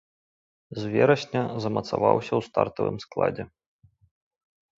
[0.79, 3.43] З верасня замацаваўся ў стартавым складзе.